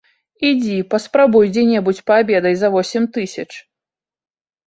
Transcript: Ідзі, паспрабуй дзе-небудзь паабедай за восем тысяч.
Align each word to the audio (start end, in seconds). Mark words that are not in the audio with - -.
Ідзі, 0.49 0.77
паспрабуй 0.93 1.45
дзе-небудзь 1.57 2.01
паабедай 2.09 2.55
за 2.61 2.67
восем 2.77 3.03
тысяч. 3.17 3.49